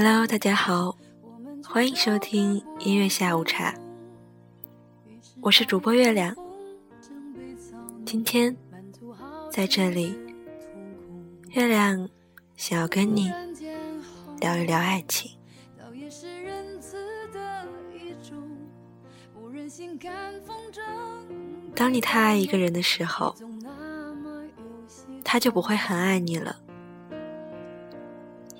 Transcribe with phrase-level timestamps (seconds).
[0.00, 0.96] Hello，大家好，
[1.66, 3.74] 欢迎收听音乐下午茶，
[5.40, 6.32] 我是主播月亮。
[8.06, 8.56] 今天
[9.50, 10.16] 在这里，
[11.48, 12.08] 月亮
[12.54, 13.32] 想要跟你
[14.38, 15.32] 聊一聊爱情。
[21.74, 23.34] 当你太爱一个人的时候，
[25.24, 26.56] 他就不会很爱你了，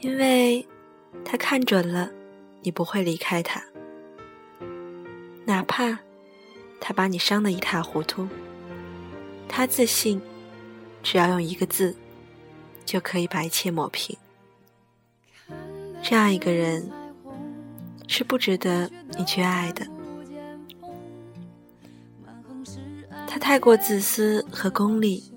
[0.01, 0.67] 因为
[1.25, 2.11] 他看准了
[2.63, 3.63] 你不会离开他，
[5.45, 5.99] 哪怕
[6.81, 8.29] 他把你伤得一塌糊涂，
[9.49, 10.21] 他自信
[11.03, 11.95] 只要用一个字
[12.85, 14.17] 就可以把一切抹平。
[16.03, 16.91] 这样一个人
[18.07, 19.87] 是不值得你去爱的，
[23.27, 25.33] 他太过自私和功利。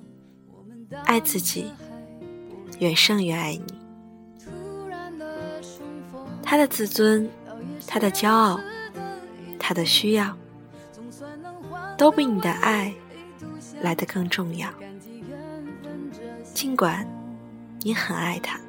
[1.05, 1.71] 爱自己
[2.79, 3.80] 远胜于爱你。
[6.51, 7.29] 他的自尊，
[7.87, 8.59] 他的骄傲，
[9.57, 10.35] 他的需要，
[11.97, 12.93] 都比你的爱
[13.81, 14.67] 来得更重要。
[16.53, 17.07] 尽管
[17.79, 18.59] 你很爱他，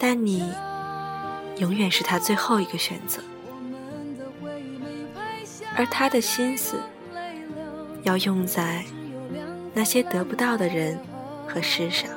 [0.00, 0.52] 但你
[1.58, 3.22] 永远是他最后一个选择。
[5.76, 6.80] 而他的心思
[8.02, 8.84] 要用在。
[9.72, 10.98] 那些得不到的人
[11.46, 12.10] 和事上，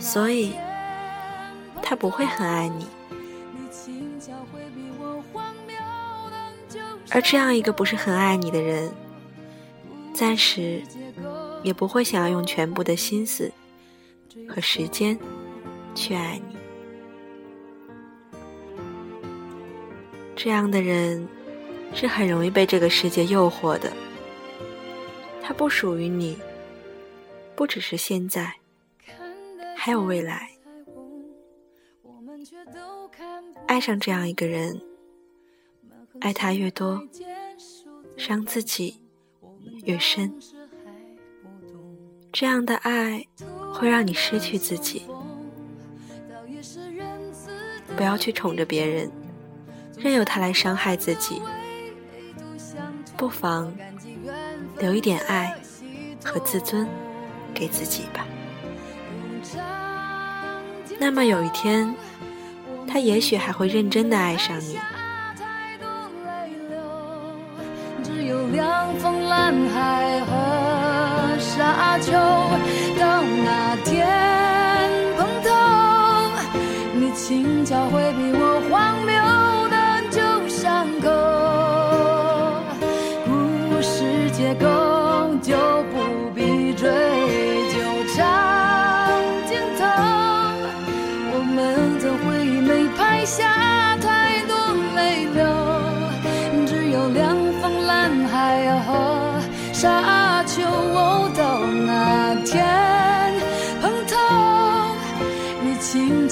[0.00, 0.54] 所以
[1.92, 2.86] 他不会很爱你。
[7.10, 8.90] 而这样一个不是很爱你的人，
[10.14, 10.82] 暂时
[11.62, 13.52] 也不会想要用全部的心思
[14.48, 15.18] 和时间
[15.94, 16.56] 去爱你。
[20.34, 21.28] 这样的人
[21.92, 23.92] 是很容易被这个世界诱惑的。
[25.42, 26.38] 他不属于你，
[27.54, 28.54] 不只是现在，
[29.76, 30.51] 还有未来。
[33.66, 34.80] 爱上这样一个人，
[36.20, 37.02] 爱他越多，
[38.16, 39.00] 伤自己
[39.84, 40.32] 越深。
[42.32, 43.26] 这样的爱
[43.72, 45.02] 会让你失去自己。
[47.96, 49.10] 不要去宠着别人，
[49.98, 51.40] 任由他来伤害自己。
[53.16, 53.72] 不妨。
[54.78, 55.54] 留一点爱
[56.24, 56.88] 和自尊
[57.52, 58.26] 给自己吧。
[60.98, 61.94] 那么有一天，
[62.92, 64.78] 他也许还会认真的爱上你。
[72.98, 74.06] 到那天
[75.16, 75.48] 碰头，
[76.94, 78.31] 你轻巧回避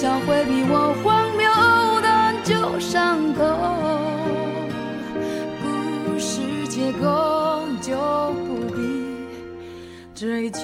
[0.01, 1.47] 将会比我荒谬
[2.01, 2.09] 的
[2.43, 3.45] 旧伤口。
[5.63, 7.95] 故事结构就
[8.33, 8.81] 不必
[10.15, 10.61] 追究。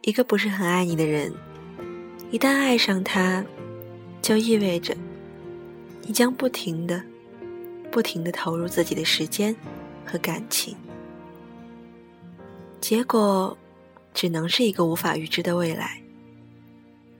[0.00, 1.30] 一个不是很爱你的人，
[2.30, 3.44] 一旦爱上他，
[4.22, 4.96] 就意味着
[6.06, 7.02] 你将不停的、
[7.90, 9.54] 不停的投入自己的时间
[10.06, 10.74] 和感情，
[12.90, 13.56] 结果
[14.12, 16.02] 只能是一个无法预知的未来。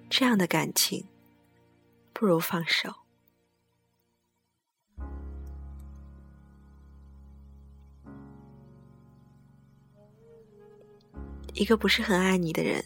[0.09, 1.07] 这样的感情，
[2.13, 2.93] 不如放手。
[11.55, 12.85] 一个不是很爱你的人，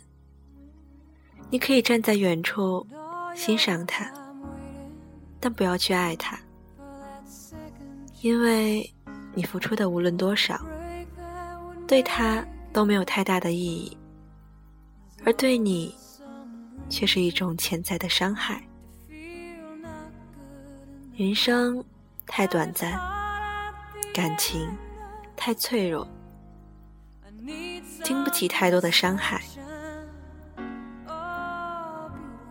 [1.49, 2.87] 你可以站在远处
[3.35, 4.13] 欣赏他，
[5.41, 6.39] 但不要去爱他，
[8.21, 8.95] 因为
[9.35, 10.63] 你付出的无论多少，
[11.89, 13.97] 对他都没有太大的意义，
[15.25, 15.95] 而对你
[16.91, 18.61] 却是一种潜在的伤害。
[21.17, 21.83] 人生
[22.27, 23.01] 太短暂，
[24.13, 24.69] 感情
[25.37, 26.07] 太脆弱。
[28.03, 29.41] 经不起太多的伤害，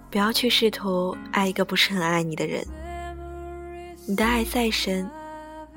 [0.10, 2.66] 不要去试图爱一个不是很爱你的人。
[4.08, 5.10] 你的爱再深，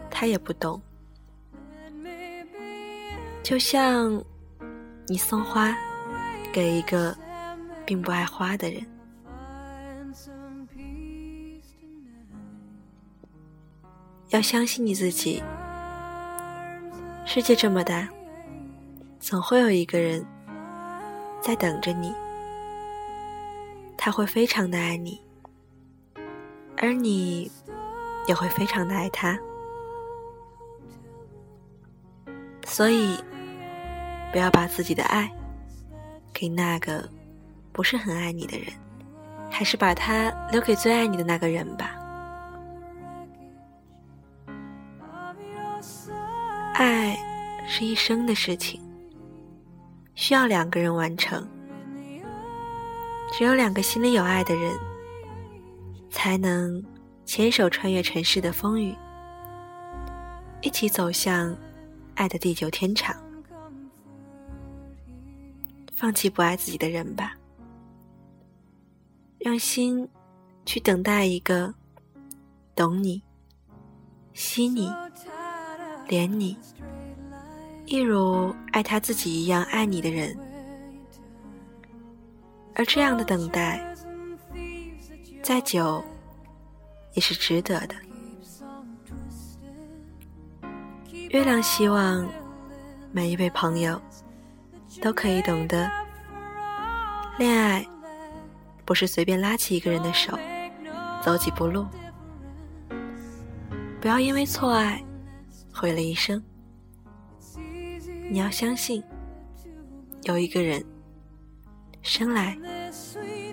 [0.08, 0.80] 他也不懂。
[3.42, 4.22] 就像
[5.08, 5.74] 你送花
[6.52, 7.16] 给一个
[7.84, 8.86] 并不爱花的人，
[14.30, 15.42] 要相信你自己。
[17.24, 18.08] 世界这么大。
[19.18, 20.24] 总会有一个人
[21.40, 22.14] 在等着你，
[23.96, 25.20] 他会非常的爱你，
[26.76, 27.50] 而你
[28.28, 29.36] 也会非常的爱他。
[32.64, 33.18] 所以，
[34.32, 35.30] 不要把自己的爱
[36.32, 37.08] 给那个
[37.72, 38.66] 不是很爱你的人，
[39.50, 41.96] 还是把它留给最爱你的那个人吧。
[46.74, 47.16] 爱
[47.66, 48.80] 是一生的事情，
[50.14, 51.48] 需要两个人完成。
[53.32, 54.74] 只有两个心里有爱的人，
[56.10, 56.84] 才能
[57.24, 58.94] 牵手穿越尘世的风雨，
[60.60, 61.56] 一起走向。
[62.14, 63.14] 爱的地久天长，
[65.96, 67.34] 放弃不爱自己的人吧，
[69.38, 70.06] 让心
[70.66, 71.74] 去等待一个
[72.74, 73.22] 懂你、
[74.34, 74.92] 惜你、
[76.06, 76.54] 怜你，
[77.86, 80.36] 一如爱他自己一样爱你的人。
[82.74, 83.82] 而这样的等待，
[85.42, 86.04] 再久
[87.14, 87.96] 也是值得的。
[91.30, 92.28] 月亮希望
[93.12, 93.98] 每一位朋友
[95.00, 95.90] 都可以懂得，
[97.38, 97.86] 恋爱
[98.84, 100.38] 不是随便拉起一个人的手
[101.22, 101.86] 走几步路，
[104.00, 105.02] 不要因为错爱
[105.72, 106.42] 毁了一生。
[108.28, 109.02] 你要相信，
[110.24, 110.84] 有一个人
[112.02, 112.56] 生来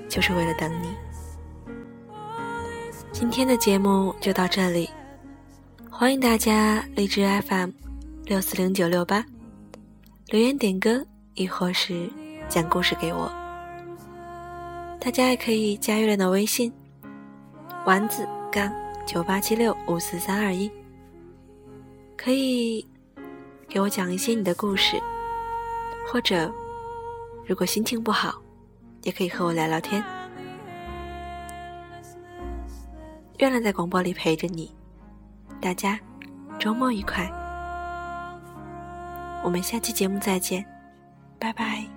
[0.09, 0.89] 就是为了等你。
[3.11, 4.89] 今天的节目就到这里。
[5.89, 7.69] 欢迎大家荔枝 FM
[8.25, 9.23] 六四零九六八
[10.27, 12.09] 留言点歌，亦或是
[12.47, 13.31] 讲故事给我。
[14.99, 16.71] 大家也可以加月亮的微信
[17.85, 18.71] 丸子杠
[19.05, 20.71] 九八七六五四三二一，
[22.15, 22.87] 可以
[23.67, 25.01] 给我讲一些你的故事，
[26.07, 26.49] 或者
[27.45, 28.35] 如果心情不好，
[29.01, 30.01] 也可以和我聊聊天。
[33.39, 34.73] 月亮在广播里陪着你。
[35.59, 35.99] 大家
[36.59, 37.29] 周末愉快，
[39.43, 40.65] 我们下期节目再见，
[41.43, 41.92] 拜拜。